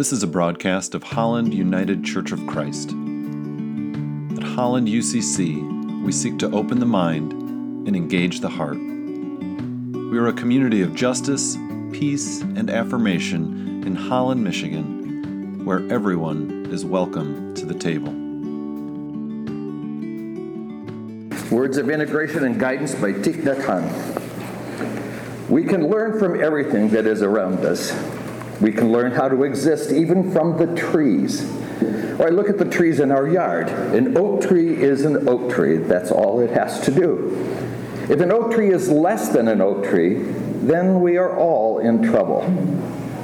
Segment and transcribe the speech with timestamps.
[0.00, 2.88] This is a broadcast of Holland United Church of Christ.
[2.88, 2.94] At
[4.42, 8.78] Holland UCC, we seek to open the mind and engage the heart.
[8.78, 11.54] We are a community of justice,
[11.92, 18.14] peace, and affirmation in Holland, Michigan, where everyone is welcome to the table.
[21.54, 25.50] Words of Integration and Guidance by Thich Nhat Hanh.
[25.50, 27.92] We can learn from everything that is around us.
[28.60, 31.50] We can learn how to exist even from the trees.
[32.18, 33.68] Or I look at the trees in our yard.
[33.68, 35.78] An oak tree is an oak tree.
[35.78, 37.36] That's all it has to do.
[38.10, 42.02] If an oak tree is less than an oak tree, then we are all in
[42.02, 42.40] trouble.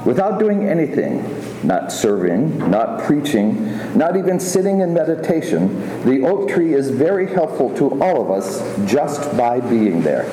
[0.05, 1.21] Without doing anything,
[1.63, 7.75] not serving, not preaching, not even sitting in meditation, the oak tree is very helpful
[7.75, 10.23] to all of us just by being there.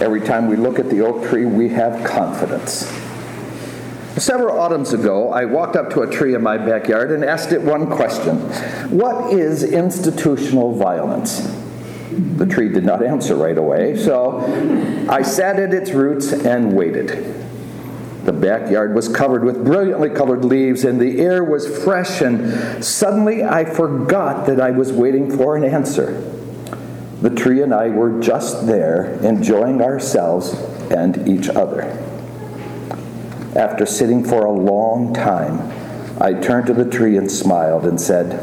[0.00, 3.03] Every time we look at the oak tree, we have confidence.
[4.16, 7.60] Several autumns ago, I walked up to a tree in my backyard and asked it
[7.60, 8.36] one question
[8.96, 11.40] What is institutional violence?
[12.12, 14.38] The tree did not answer right away, so
[15.10, 17.34] I sat at its roots and waited.
[18.24, 23.42] The backyard was covered with brilliantly colored leaves, and the air was fresh, and suddenly
[23.42, 26.20] I forgot that I was waiting for an answer.
[27.20, 30.52] The tree and I were just there, enjoying ourselves
[30.92, 32.13] and each other.
[33.56, 35.72] After sitting for a long time,
[36.20, 38.40] I turned to the tree and smiled and said,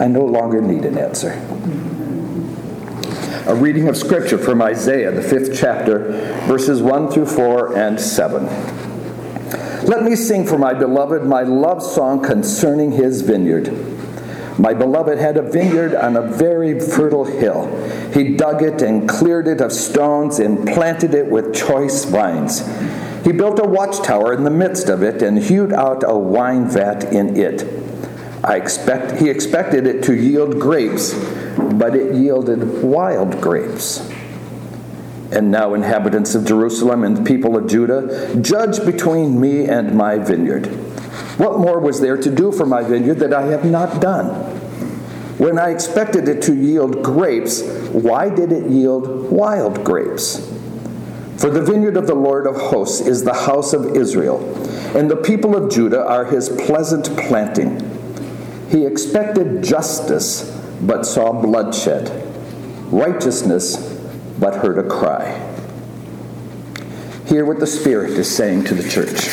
[0.00, 1.32] I no longer need an answer.
[3.46, 6.12] A reading of Scripture from Isaiah, the fifth chapter,
[6.46, 8.46] verses 1 through 4 and 7.
[9.84, 13.76] Let me sing for my beloved my love song concerning his vineyard.
[14.58, 17.66] My beloved had a vineyard on a very fertile hill.
[18.12, 22.62] He dug it and cleared it of stones and planted it with choice vines.
[23.24, 27.12] He built a watchtower in the midst of it and hewed out a wine vat
[27.12, 27.64] in it.
[28.44, 31.14] I expect, he expected it to yield grapes,
[31.56, 34.10] but it yielded wild grapes.
[35.30, 40.66] And now, inhabitants of Jerusalem and people of Judah, judge between me and my vineyard.
[41.38, 44.28] What more was there to do for my vineyard that I have not done?
[45.38, 50.51] When I expected it to yield grapes, why did it yield wild grapes?
[51.42, 54.38] For the vineyard of the Lord of hosts is the house of Israel,
[54.96, 57.80] and the people of Judah are his pleasant planting.
[58.70, 62.12] He expected justice, but saw bloodshed,
[62.92, 63.74] righteousness,
[64.38, 65.32] but heard a cry.
[67.26, 69.26] Hear what the Spirit is saying to the church.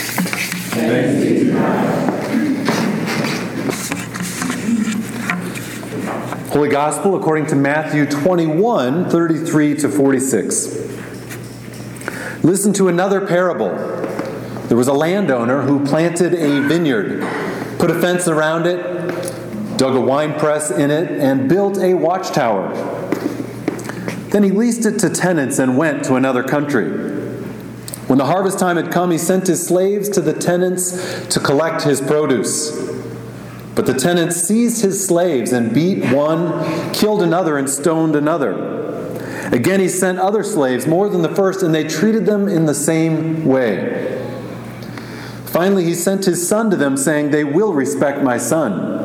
[6.49, 10.88] Holy Gospel according to Matthew 21 33 to 46.
[12.43, 13.69] Listen to another parable.
[14.67, 17.21] There was a landowner who planted a vineyard,
[17.79, 22.73] put a fence around it, dug a wine press in it, and built a watchtower.
[24.29, 26.89] Then he leased it to tenants and went to another country.
[28.07, 31.83] When the harvest time had come, he sent his slaves to the tenants to collect
[31.83, 32.71] his produce.
[33.75, 38.88] But the tenants seized his slaves and beat one, killed another, and stoned another.
[39.51, 42.75] Again, he sent other slaves, more than the first, and they treated them in the
[42.75, 44.15] same way.
[45.45, 48.97] Finally, he sent his son to them, saying, They will respect my son.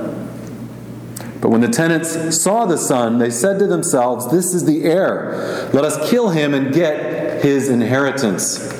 [1.40, 5.68] But when the tenants saw the son, they said to themselves, This is the heir.
[5.72, 8.70] Let us kill him and get his inheritance.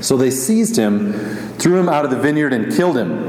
[0.00, 1.12] So they seized him,
[1.58, 3.26] threw him out of the vineyard, and killed him.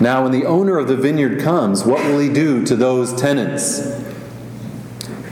[0.00, 4.03] Now, when the owner of the vineyard comes, what will he do to those tenants?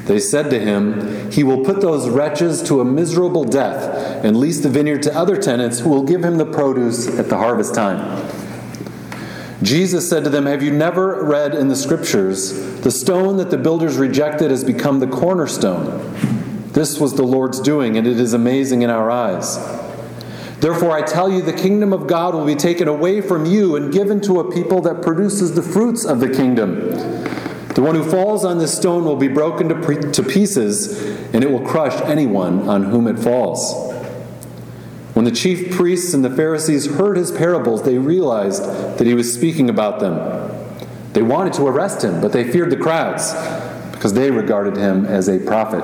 [0.07, 4.61] They said to him, He will put those wretches to a miserable death and lease
[4.61, 8.29] the vineyard to other tenants who will give him the produce at the harvest time.
[9.63, 13.59] Jesus said to them, Have you never read in the scriptures, the stone that the
[13.59, 16.13] builders rejected has become the cornerstone?
[16.73, 19.57] This was the Lord's doing, and it is amazing in our eyes.
[20.59, 23.93] Therefore, I tell you, the kingdom of God will be taken away from you and
[23.93, 26.93] given to a people that produces the fruits of the kingdom.
[27.75, 31.03] The one who falls on this stone will be broken to, pre- to pieces,
[31.35, 33.91] and it will crush anyone on whom it falls.
[35.15, 38.65] When the chief priests and the Pharisees heard his parables, they realized
[38.99, 40.51] that he was speaking about them.
[41.13, 43.33] They wanted to arrest him, but they feared the crowds
[43.93, 45.83] because they regarded him as a prophet.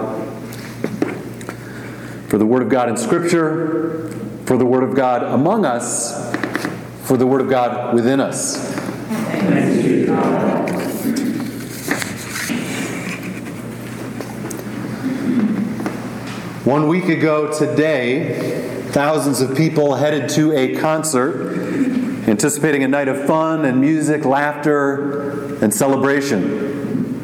[2.29, 4.11] For the Word of God in Scripture,
[4.45, 6.35] for the Word of God among us,
[7.05, 8.77] for the Word of God within us.
[16.69, 21.57] One week ago today, thousands of people headed to a concert
[22.29, 27.17] anticipating a night of fun and music, laughter, and celebration.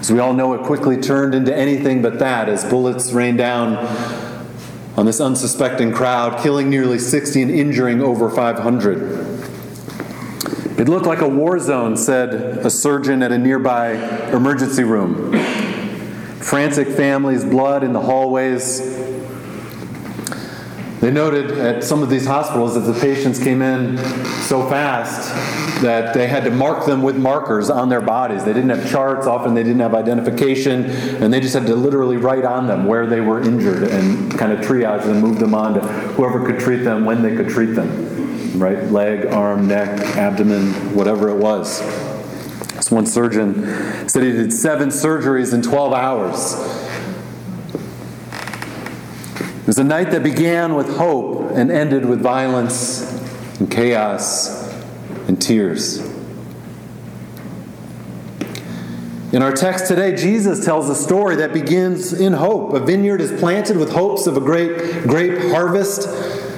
[0.00, 3.76] As we all know, it quickly turned into anything but that as bullets rained down
[4.98, 8.98] on this unsuspecting crowd, killing nearly 60 and injuring over 500.
[10.78, 13.92] It looked like a war zone, said a surgeon at a nearby
[14.30, 15.63] emergency room.
[16.54, 18.78] Frantic families, blood in the hallways.
[21.00, 23.98] They noted at some of these hospitals that the patients came in
[24.44, 25.34] so fast
[25.82, 28.44] that they had to mark them with markers on their bodies.
[28.44, 32.18] They didn't have charts, often they didn't have identification, and they just had to literally
[32.18, 35.74] write on them where they were injured and kind of triage and move them on
[35.74, 38.12] to whoever could treat them when they could treat them
[38.54, 38.84] right?
[38.92, 42.13] Leg, arm, neck, abdomen, whatever it was.
[42.94, 46.54] One surgeon said he did seven surgeries in 12 hours.
[49.60, 53.02] It was a night that began with hope and ended with violence
[53.58, 54.72] and chaos
[55.26, 55.98] and tears.
[59.32, 62.74] In our text today, Jesus tells a story that begins in hope.
[62.74, 66.06] A vineyard is planted with hopes of a great grape harvest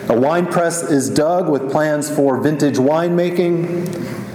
[0.09, 4.26] a wine press is dug with plans for vintage winemaking.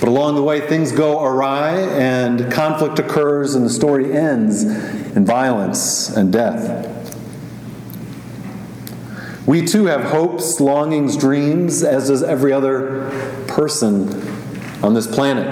[0.00, 5.24] But along the way, things go awry and conflict occurs, and the story ends in
[5.24, 6.94] violence and death.
[9.46, 13.10] We too have hopes, longings, dreams, as does every other
[13.48, 14.08] person
[14.84, 15.46] on this planet.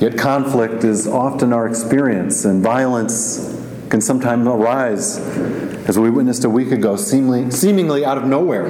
[0.00, 3.60] Yet conflict is often our experience, and violence
[3.90, 5.18] can sometimes arise
[5.88, 8.68] as we witnessed a week ago, seemingly, seemingly out of nowhere.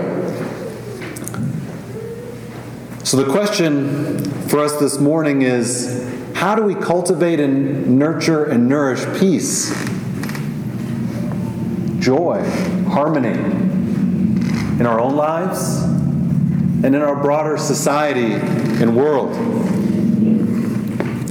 [3.09, 8.69] So, the question for us this morning is how do we cultivate and nurture and
[8.69, 9.71] nourish peace,
[12.01, 12.45] joy,
[12.87, 15.79] harmony in our own lives
[16.85, 19.35] and in our broader society and world?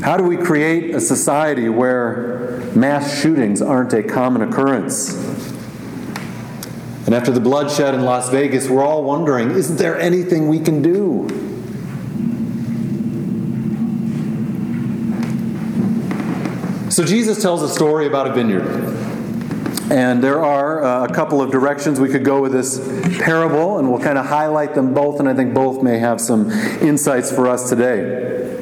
[0.03, 5.13] How do we create a society where mass shootings aren't a common occurrence?
[7.05, 10.81] And after the bloodshed in Las Vegas, we're all wondering isn't there anything we can
[10.81, 11.46] do?
[16.97, 18.65] So Jesus tells a story about a vineyard.
[19.91, 22.79] And there are uh, a couple of directions we could go with this
[23.19, 26.49] parable, and we'll kind of highlight them both, and I think both may have some
[26.81, 28.59] insights for us today.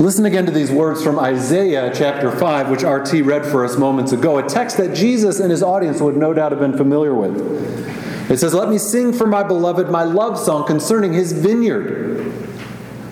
[0.00, 4.10] Listen again to these words from Isaiah chapter 5, which RT read for us moments
[4.10, 8.32] ago, a text that Jesus and his audience would no doubt have been familiar with.
[8.32, 12.32] It says, Let me sing for my beloved my love song concerning his vineyard.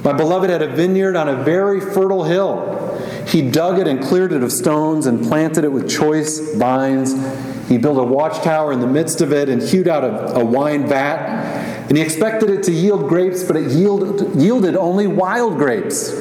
[0.03, 2.74] My beloved had a vineyard on a very fertile hill.
[3.35, 7.13] He dug it and cleared it of stones and planted it with choice vines.
[7.69, 10.87] He built a watchtower in the midst of it and hewed out a, a wine
[10.87, 11.89] vat.
[11.89, 16.13] And he expected it to yield grapes, but it yielded, yielded only wild grapes.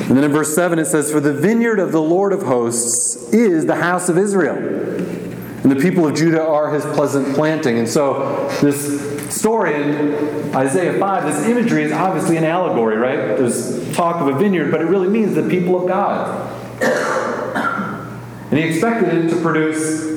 [0.00, 3.32] And then in verse 7 it says, For the vineyard of the Lord of hosts
[3.32, 4.56] is the house of Israel.
[4.56, 7.78] And the people of Judah are his pleasant planting.
[7.78, 13.36] And so this story in Isaiah 5, this imagery is obviously an allegory, right?
[13.36, 16.50] There's talk of a vineyard, but it really means the people of God.
[18.50, 20.12] And he expected it to produce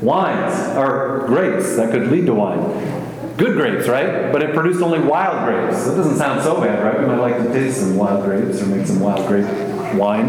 [0.00, 3.00] wines or grapes that could lead to wine
[3.36, 4.30] good grapes, right?
[4.32, 5.84] But it produced only wild grapes.
[5.86, 7.00] That doesn't sound so bad, right?
[7.00, 9.46] We might like to taste some wild grapes or make some wild grape
[9.94, 10.28] wine.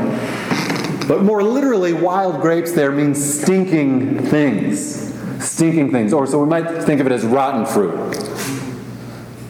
[1.07, 5.13] But more literally, wild grapes there means stinking things.
[5.43, 6.13] Stinking things.
[6.13, 8.12] Or so we might think of it as rotten fruit.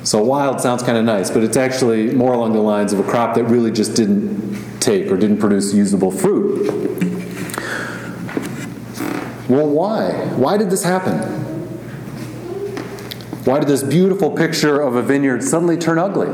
[0.03, 3.03] So wild sounds kind of nice, but it's actually more along the lines of a
[3.03, 6.69] crop that really just didn't take or didn't produce usable fruit.
[9.47, 10.11] Well, why?
[10.35, 11.19] Why did this happen?
[13.45, 16.27] Why did this beautiful picture of a vineyard suddenly turn ugly?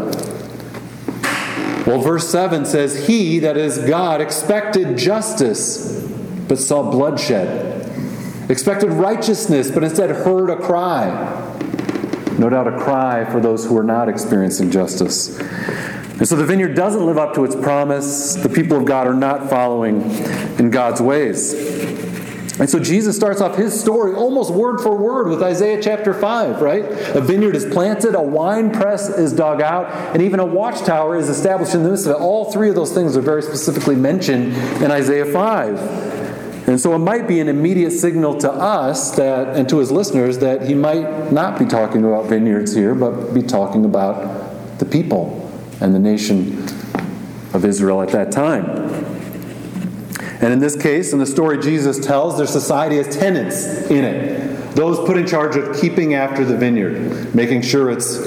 [1.86, 6.04] Well, verse 7 says, He, that is God, expected justice,
[6.48, 7.90] but saw bloodshed.
[8.50, 11.49] Expected righteousness, but instead heard a cry.
[12.40, 15.38] No doubt a cry for those who are not experiencing justice.
[15.38, 18.36] And so the vineyard doesn't live up to its promise.
[18.36, 20.02] The people of God are not following
[20.58, 21.54] in God's ways.
[22.60, 26.62] And so Jesus starts off his story almost word for word with Isaiah chapter 5,
[26.62, 26.84] right?
[27.16, 31.30] A vineyard is planted, a wine press is dug out, and even a watchtower is
[31.30, 32.20] established in the midst of it.
[32.20, 36.19] All three of those things are very specifically mentioned in Isaiah 5.
[36.70, 40.38] And so it might be an immediate signal to us that, and to his listeners
[40.38, 45.52] that he might not be talking about vineyards here, but be talking about the people
[45.82, 46.64] and the nation
[47.56, 48.68] of Israel at that time.
[50.42, 54.76] And in this case, in the story Jesus tells, their society has tenants in it.
[54.76, 58.20] those put in charge of keeping after the vineyard, making sure it's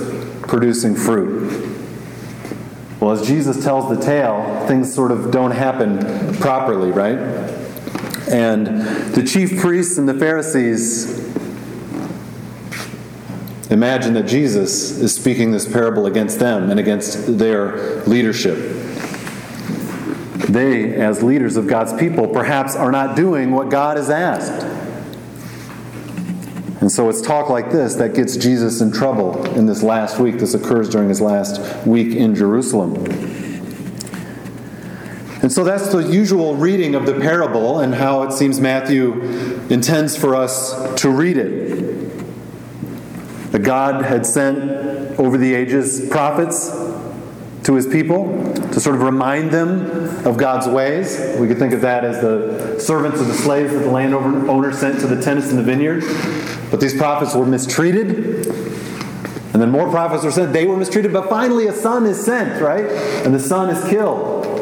[0.48, 1.78] producing fruit.
[2.98, 7.61] Well, as Jesus tells the tale, things sort of don't happen properly, right?
[8.30, 8.66] And
[9.14, 11.32] the chief priests and the Pharisees
[13.70, 18.56] imagine that Jesus is speaking this parable against them and against their leadership.
[20.48, 24.62] They, as leaders of God's people, perhaps are not doing what God has asked.
[26.82, 30.38] And so it's talk like this that gets Jesus in trouble in this last week.
[30.38, 33.41] This occurs during his last week in Jerusalem.
[35.42, 39.20] And so that's the usual reading of the parable and how it seems Matthew
[39.70, 42.12] intends for us to read it.
[43.50, 46.70] That God had sent over the ages prophets
[47.64, 51.36] to his people to sort of remind them of God's ways.
[51.38, 55.00] We could think of that as the servants of the slaves that the landowner sent
[55.00, 56.02] to the tenants in the vineyard.
[56.70, 58.46] But these prophets were mistreated.
[59.52, 60.52] And then more prophets were sent.
[60.52, 61.12] They were mistreated.
[61.12, 62.86] But finally, a son is sent, right?
[63.26, 64.61] And the son is killed.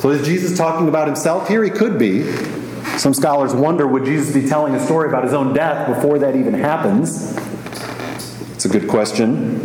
[0.00, 1.62] So is Jesus talking about himself here?
[1.62, 2.22] He could be.
[2.96, 6.34] Some scholars wonder would Jesus be telling a story about his own death before that
[6.34, 7.36] even happens?
[8.54, 9.60] It's a good question.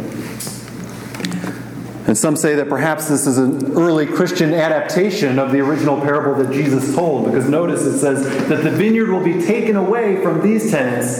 [2.08, 6.44] And some say that perhaps this is an early Christian adaptation of the original parable
[6.44, 10.42] that Jesus told, because notice it says that the vineyard will be taken away from
[10.42, 11.18] these tenants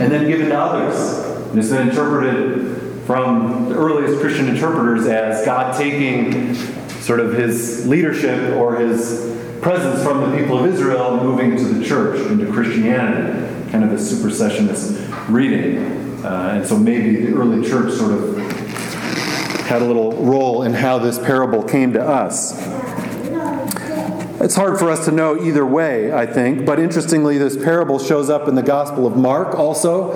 [0.00, 1.48] and then given to others.
[1.50, 6.54] And it's been interpreted from the earliest Christian interpreters as God taking
[7.08, 11.82] sort of his leadership or his presence from the people of Israel moving to the
[11.82, 16.22] church, into Christianity, kind of a supersessionist reading.
[16.22, 18.36] Uh, and so maybe the early church sort of
[19.62, 22.52] had a little role in how this parable came to us.
[24.42, 28.28] It's hard for us to know either way, I think, but interestingly, this parable shows
[28.28, 30.12] up in the Gospel of Mark also.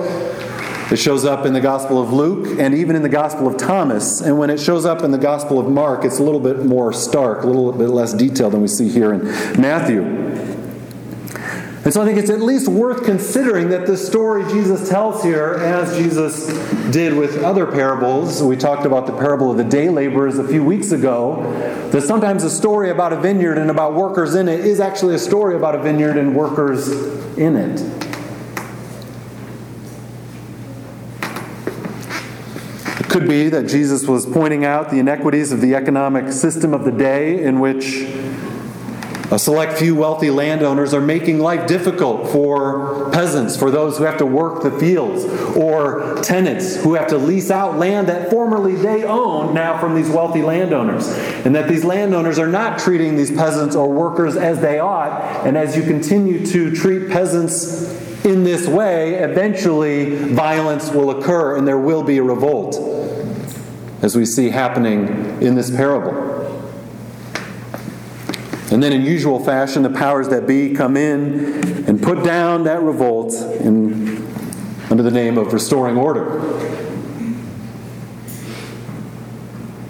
[0.91, 4.21] It shows up in the Gospel of Luke and even in the Gospel of Thomas.
[4.21, 6.93] And when it shows up in the Gospel of Mark, it's a little bit more
[6.93, 9.25] stark, a little bit less detailed than we see here in
[9.59, 10.01] Matthew.
[11.83, 15.55] And so I think it's at least worth considering that the story Jesus tells here,
[15.55, 16.47] as Jesus
[16.91, 20.63] did with other parables, we talked about the parable of the day laborers a few
[20.63, 21.41] weeks ago,
[21.91, 25.19] that sometimes a story about a vineyard and about workers in it is actually a
[25.19, 26.87] story about a vineyard and workers
[27.37, 28.02] in it.
[33.13, 36.91] Could be that Jesus was pointing out the inequities of the economic system of the
[36.91, 38.07] day in which
[39.31, 44.17] a select few wealthy landowners are making life difficult for peasants, for those who have
[44.17, 49.03] to work the fields, or tenants who have to lease out land that formerly they
[49.03, 51.07] owned now from these wealthy landowners.
[51.45, 55.45] And that these landowners are not treating these peasants or workers as they ought.
[55.45, 61.67] And as you continue to treat peasants in this way, eventually violence will occur and
[61.67, 62.75] there will be a revolt,
[64.03, 65.07] as we see happening
[65.41, 66.41] in this parable.
[68.69, 72.81] And then, in usual fashion, the powers that be come in and put down that
[72.81, 74.27] revolt in,
[74.89, 76.41] under the name of restoring order.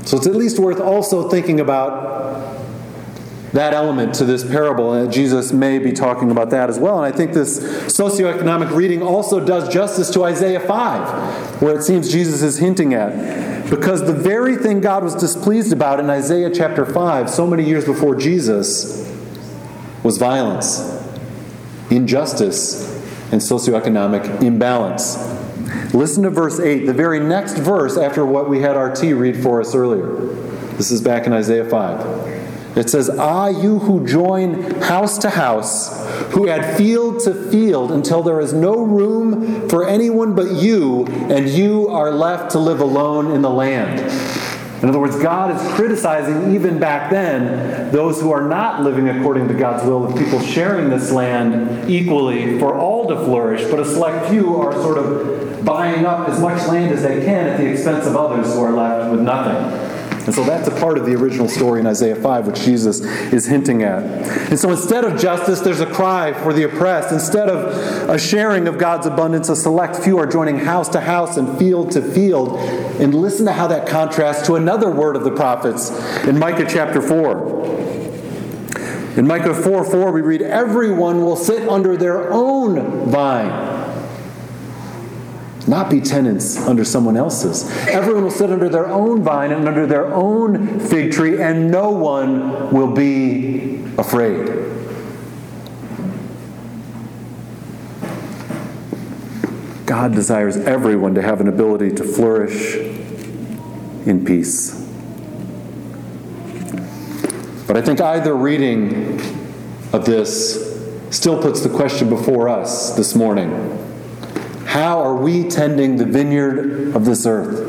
[0.05, 2.62] So it's at least worth also thinking about
[3.53, 7.03] that element to this parable, and Jesus may be talking about that as well.
[7.03, 12.12] And I think this socioeconomic reading also does justice to Isaiah 5, where it seems
[12.12, 16.86] Jesus is hinting at because the very thing God was displeased about in Isaiah chapter
[16.86, 19.10] 5, so many years before Jesus,
[20.03, 20.79] was violence,
[21.89, 22.91] injustice,
[23.32, 25.17] and socioeconomic imbalance.
[25.93, 29.41] Listen to verse 8, the very next verse after what we had our RT read
[29.41, 30.08] for us earlier.
[30.77, 32.33] This is back in Isaiah 5.
[32.75, 38.24] It says, Ah, you who join house to house, who add field to field until
[38.24, 43.32] there is no room for anyone but you, and you are left to live alone
[43.32, 44.00] in the land.
[44.82, 49.48] In other words, God is criticizing even back then those who are not living according
[49.48, 53.86] to God's will, of people sharing this land equally for all to flourish, but a
[53.86, 57.65] select few are sort of buying up as much land as they can at the
[57.65, 59.83] expense of others who are left with nothing.
[60.25, 63.01] And so that's a part of the original story in Isaiah 5, which Jesus
[63.34, 64.03] is hinting at.
[64.50, 67.12] And so instead of justice, there's a cry for the oppressed.
[67.12, 71.36] Instead of a sharing of God's abundance, a select few are joining house to house
[71.36, 72.58] and field to field.
[73.01, 75.89] And listen to how that contrasts to another word of the prophets
[76.25, 77.63] in Micah chapter 4.
[79.18, 83.83] In Micah 4 4, we read, Everyone will sit under their own vine
[85.67, 87.70] not be tenants under someone else's.
[87.88, 91.89] Everyone will sit under their own vine and under their own fig tree, and no
[91.89, 94.63] one will be afraid.
[99.86, 102.75] God desires everyone to have an ability to flourish
[104.05, 104.79] in peace.
[107.67, 109.22] But I think either reading
[109.93, 110.74] of this
[111.12, 113.51] still puts the question before us this morning
[114.74, 117.62] How are we tending the vineyard of this earth?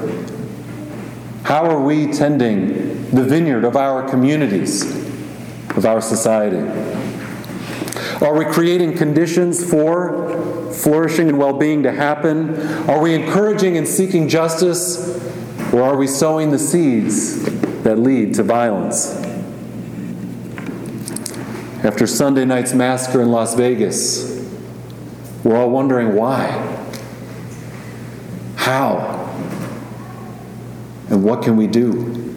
[1.43, 4.91] How are we tending the vineyard of our communities,
[5.77, 6.67] of our society?
[8.25, 12.59] Are we creating conditions for flourishing and well being to happen?
[12.89, 15.23] Are we encouraging and seeking justice?
[15.75, 17.45] Or are we sowing the seeds
[17.83, 19.15] that lead to violence?
[21.85, 24.43] After Sunday night's massacre in Las Vegas,
[25.45, 26.81] we're all wondering why.
[28.65, 29.31] How?
[31.11, 32.35] And what can we do?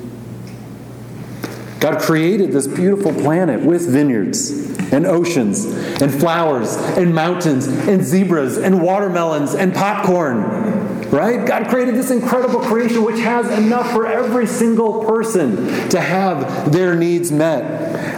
[1.79, 4.51] God created this beautiful planet with vineyards
[4.91, 5.63] and oceans
[6.01, 10.75] and flowers and mountains and zebras and watermelons and popcorn
[11.07, 11.48] right?
[11.48, 16.96] God created this incredible creation which has enough for every single person to have their
[16.96, 17.63] needs met.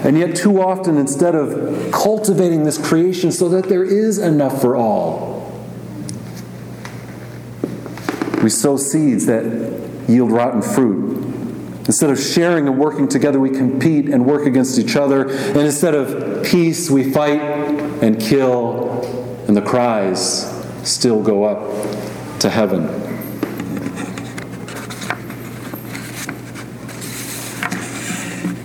[0.04, 4.76] And yet, too often, instead of cultivating this creation so that there is enough for
[4.76, 5.29] all,
[8.44, 9.44] we sow seeds that
[10.08, 11.26] yield rotten fruit.
[11.86, 15.28] Instead of sharing and working together, we compete and work against each other.
[15.30, 19.02] And instead of peace, we fight and kill,
[19.48, 20.46] and the cries
[20.84, 22.88] still go up to heaven.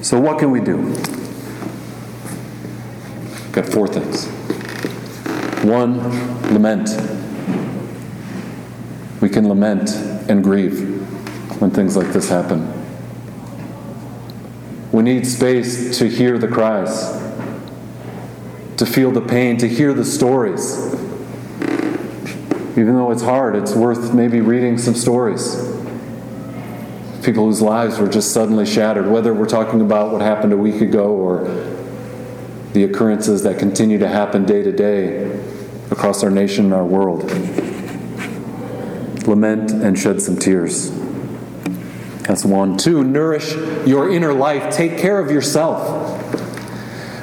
[0.03, 0.95] So, what can we do?
[3.53, 4.27] Got four things.
[5.65, 5.99] One,
[6.53, 7.14] lament.
[9.25, 9.89] We can lament
[10.29, 11.01] and grieve
[11.59, 12.71] when things like this happen.
[14.93, 17.11] We need space to hear the cries,
[18.77, 20.95] to feel the pain, to hear the stories
[22.77, 25.55] even though it's hard, it's worth maybe reading some stories.
[27.23, 30.83] People whose lives were just suddenly shattered, whether we're talking about what happened a week
[30.83, 31.45] ago or
[32.75, 35.41] the occurrences that continue to happen day to day
[35.91, 37.31] across our nation and our world.
[39.27, 40.91] Lament and shed some tears.
[42.23, 42.77] That's one.
[42.79, 43.55] Two, nourish
[43.87, 44.75] your inner life.
[44.75, 46.21] Take care of yourself.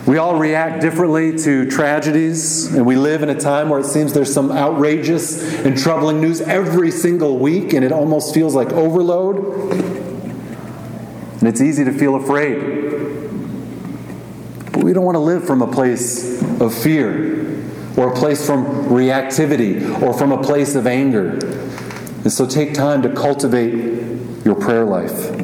[0.07, 4.13] We all react differently to tragedies, and we live in a time where it seems
[4.13, 9.37] there's some outrageous and troubling news every single week, and it almost feels like overload.
[11.39, 12.57] And it's easy to feel afraid.
[14.71, 17.61] But we don't want to live from a place of fear,
[17.95, 21.39] or a place from reactivity, or from a place of anger.
[22.23, 25.35] And so take time to cultivate your prayer life.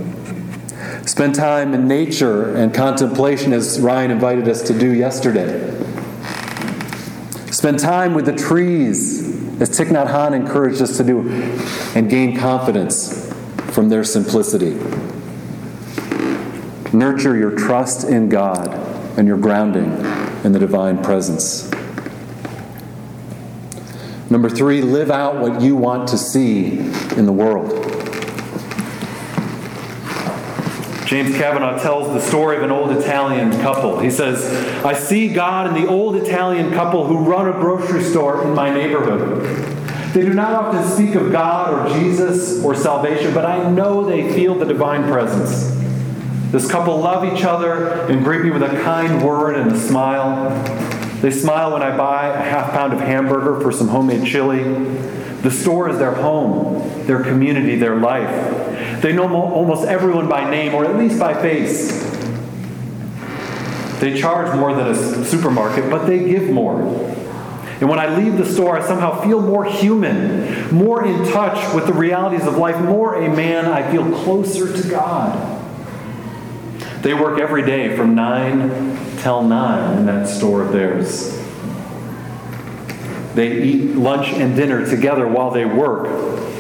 [1.08, 5.74] Spend time in nature and contemplation, as Ryan invited us to do yesterday.
[7.52, 9.22] Spend time with the trees,
[9.62, 11.28] as Thich Nhat Hanh encouraged us to do,
[11.96, 13.34] and gain confidence
[13.72, 14.74] from their simplicity.
[16.94, 18.68] Nurture your trust in God
[19.18, 19.92] and your grounding
[20.44, 21.72] in the divine presence.
[24.38, 26.78] Number three, live out what you want to see
[27.18, 27.72] in the world.
[31.08, 33.98] James Kavanaugh tells the story of an old Italian couple.
[33.98, 34.46] He says,
[34.86, 38.72] I see God in the old Italian couple who run a grocery store in my
[38.72, 39.44] neighborhood.
[40.14, 44.32] They do not often speak of God or Jesus or salvation, but I know they
[44.34, 45.76] feel the divine presence.
[46.52, 50.97] This couple love each other and greet me with a kind word and a smile.
[51.22, 54.64] They smile when I buy a half pound of hamburger for some homemade chili.
[55.42, 59.02] The store is their home, their community, their life.
[59.02, 62.04] They know almost everyone by name or at least by face.
[64.00, 66.82] They charge more than a supermarket, but they give more.
[67.80, 71.86] And when I leave the store, I somehow feel more human, more in touch with
[71.86, 73.66] the realities of life, more a man.
[73.66, 75.64] I feel closer to God.
[77.02, 81.38] They work every day from 9 till 9 in that store of theirs.
[83.36, 86.08] They eat lunch and dinner together while they work.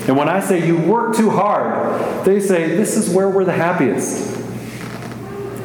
[0.08, 3.52] And when I say you work too hard, they say this is where we're the
[3.52, 4.38] happiest.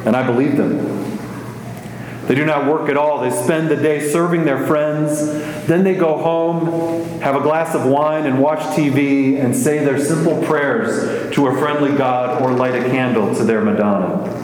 [0.05, 1.03] And I believe them.
[2.27, 3.21] They do not work at all.
[3.21, 5.19] They spend the day serving their friends.
[5.67, 9.99] Then they go home, have a glass of wine, and watch TV and say their
[9.99, 14.42] simple prayers to a friendly God or light a candle to their Madonna.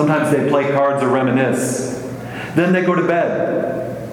[0.00, 2.00] Sometimes they play cards or reminisce.
[2.54, 4.10] Then they go to bed.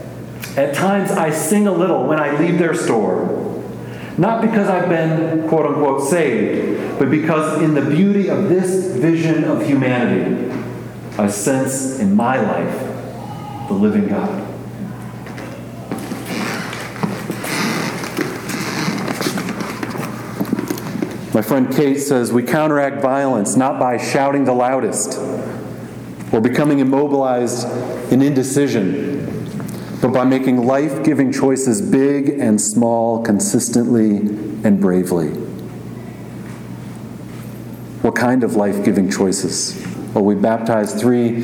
[0.57, 3.63] At times I sing a little when I leave their store.
[4.17, 9.45] Not because I've been, quote unquote, saved, but because in the beauty of this vision
[9.45, 10.53] of humanity,
[11.17, 14.43] I sense in my life the living God.
[21.33, 25.17] My friend Kate says we counteract violence not by shouting the loudest
[26.31, 27.67] or becoming immobilized
[28.11, 29.25] in indecision,
[30.01, 34.17] but by making life giving choices big and small, consistently
[34.63, 35.29] and bravely.
[38.01, 39.81] What kind of life giving choices?
[40.13, 41.43] Well, we baptized three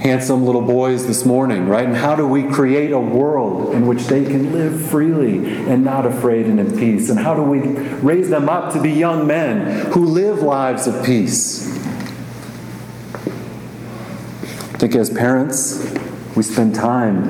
[0.00, 1.86] handsome little boys this morning, right?
[1.86, 6.06] And how do we create a world in which they can live freely and not
[6.06, 7.10] afraid and in peace?
[7.10, 11.04] And how do we raise them up to be young men who live lives of
[11.04, 11.67] peace?
[14.78, 15.92] Think as parents,
[16.36, 17.24] we spend time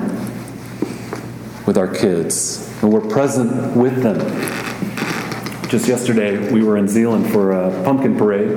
[1.65, 4.19] with our kids and we're present with them.
[5.71, 8.51] Just yesterday, we were in Zeeland for a pumpkin parade,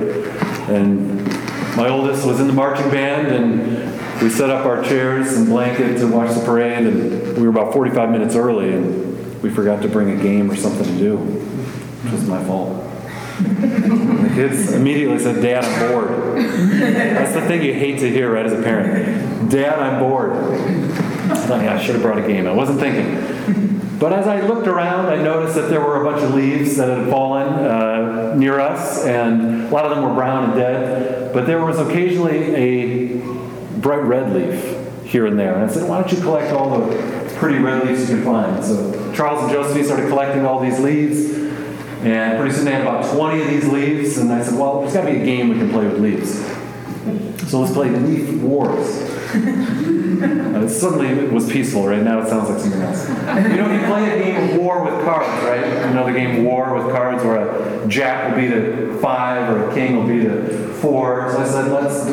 [0.70, 1.26] and
[1.78, 6.02] my oldest was in the marching band, and we set up our chairs and blankets
[6.02, 9.88] to watch the parade, and we were about 45 minutes early, and we forgot to
[9.88, 12.78] bring a game or something to do, which was my fault.
[13.92, 16.38] The kids immediately said, Dad, I'm bored.
[16.38, 19.52] That's the thing you hate to hear, right, as a parent.
[19.52, 20.32] Dad, I'm bored.
[20.32, 22.48] I I should have brought a game.
[22.48, 24.00] I wasn't thinking.
[24.00, 26.90] But as I looked around, I noticed that there were a bunch of leaves that
[26.98, 31.34] had fallen uh, near us, and a lot of them were brown and dead.
[31.34, 33.18] But there was occasionally a
[33.80, 35.54] bright red leaf here and there.
[35.56, 38.64] And I said, why don't you collect all the pretty red leaves you can find?
[38.64, 41.36] So Charles and Josephine started collecting all these leaves,
[42.04, 44.18] and pretty soon they had about 20 of these leaves.
[44.18, 46.40] And I said, well, there's got to be a game we can play with leaves.
[47.50, 49.10] So let's play Leaf Wars.
[50.22, 52.04] Uh, suddenly it was peaceful, right?
[52.04, 53.10] Now it sounds like something else.
[53.10, 55.88] You know, you play a game of war with cards, right?
[55.88, 59.70] You know the game War with cards where a jack will be to five or
[59.70, 61.32] a king will be to four.
[61.32, 62.06] So I said, let's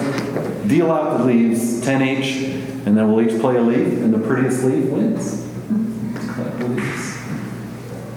[0.67, 2.45] deal out the leaves, 10 each,
[2.87, 5.48] and then we'll each play a leaf, and the prettiest leaf wins.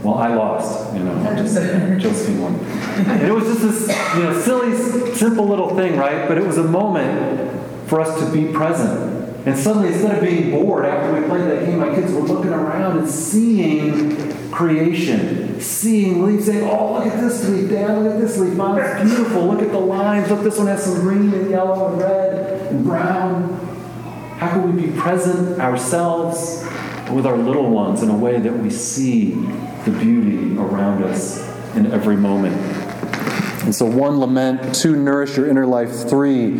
[0.03, 1.55] Well, I lost, you know, just
[2.01, 2.55] Josephine won.
[2.55, 6.27] And it was just this, you know, silly, simple little thing, right?
[6.27, 9.21] But it was a moment for us to be present.
[9.45, 12.51] And suddenly, instead of being bored after we played that game, my kids were looking
[12.51, 18.21] around and seeing creation, seeing leaves, saying, Oh, look at this leaf, Dad, look at
[18.21, 18.53] this leaf.
[18.53, 19.45] Mom, it's beautiful.
[19.47, 20.29] Look at the lines.
[20.31, 23.53] Look, this one has some green and yellow and red and brown.
[24.37, 26.63] How can we be present ourselves
[27.11, 29.31] with our little ones in a way that we see
[29.85, 31.39] the beauty around us
[31.75, 32.55] in every moment?
[33.63, 36.57] And so, one, lament, two, nourish your inner life, three,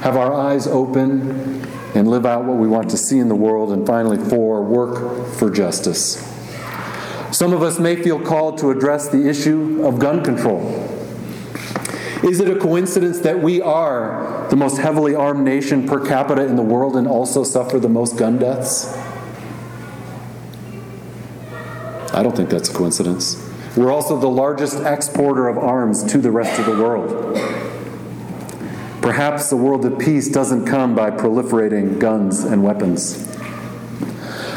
[0.00, 3.72] have our eyes open and live out what we want to see in the world,
[3.72, 6.16] and finally, four, work for justice.
[7.32, 10.60] Some of us may feel called to address the issue of gun control.
[12.24, 16.56] Is it a coincidence that we are the most heavily armed nation per capita in
[16.56, 18.86] the world and also suffer the most gun deaths?
[22.12, 23.44] I don't think that's a coincidence.
[23.76, 27.36] We're also the largest exporter of arms to the rest of the world.
[29.02, 33.26] Perhaps the world of peace doesn't come by proliferating guns and weapons.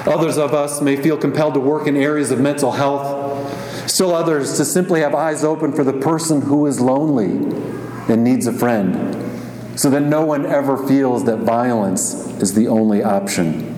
[0.07, 3.89] Others of us may feel compelled to work in areas of mental health.
[3.89, 7.31] Still others to simply have eyes open for the person who is lonely
[8.09, 13.03] and needs a friend, so that no one ever feels that violence is the only
[13.03, 13.70] option.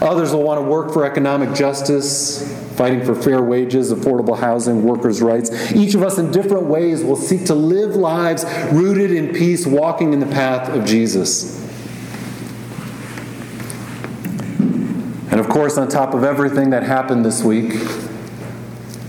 [0.00, 5.22] Others will want to work for economic justice, fighting for fair wages, affordable housing, workers'
[5.22, 5.72] rights.
[5.72, 10.12] Each of us, in different ways, will seek to live lives rooted in peace, walking
[10.12, 11.58] in the path of Jesus.
[15.30, 17.72] And of course, on top of everything that happened this week,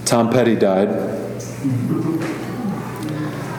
[0.05, 0.89] Tom Petty died.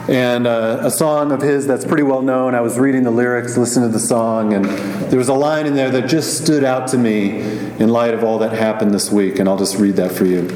[0.08, 2.54] And uh, a song of his that's pretty well known.
[2.54, 5.74] I was reading the lyrics, listening to the song, and there was a line in
[5.74, 7.40] there that just stood out to me
[7.78, 10.48] in light of all that happened this week, and I'll just read that for you.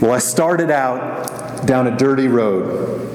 [0.00, 3.10] Well, I started out down a dirty road,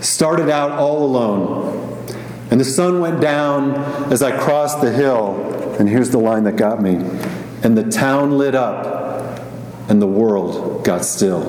[0.00, 2.06] started out all alone,
[2.50, 3.74] and the sun went down
[4.12, 6.96] as I crossed the hill, and here's the line that got me
[7.62, 9.40] and the town lit up,
[9.88, 11.42] and the world got still.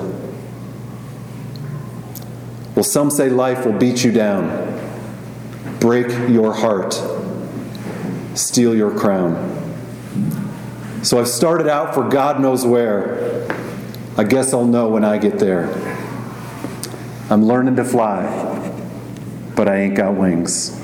[2.78, 4.46] Well, some say life will beat you down,
[5.80, 6.94] break your heart,
[8.34, 9.34] steal your crown.
[11.02, 13.48] So I've started out for God knows where.
[14.16, 15.66] I guess I'll know when I get there.
[17.28, 18.22] I'm learning to fly,
[19.56, 20.80] but I ain't got wings.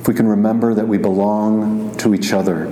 [0.00, 2.64] If we can remember that we belong to each other,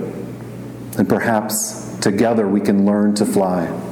[0.93, 3.86] then perhaps together we can learn to fly.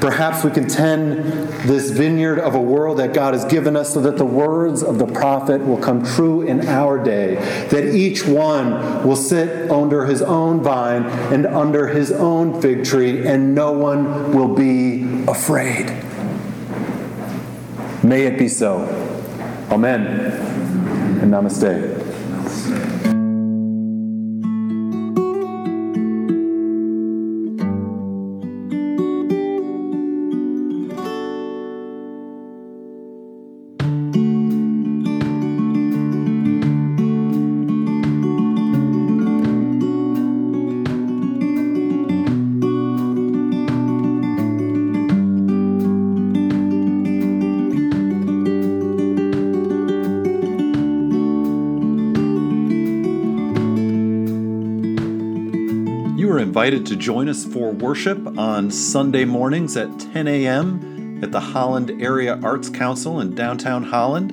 [0.00, 1.24] Perhaps we can tend
[1.64, 4.98] this vineyard of a world that God has given us so that the words of
[4.98, 7.36] the prophet will come true in our day,
[7.70, 13.26] that each one will sit under his own vine and under his own fig tree,
[13.26, 15.86] and no one will be afraid.
[18.02, 18.82] May it be so.
[19.70, 20.06] Amen.
[21.20, 21.97] And namaste.
[56.68, 61.18] Invited to join us for worship on Sunday mornings at 10 a.m.
[61.24, 64.30] at the Holland Area Arts Council in downtown Holland.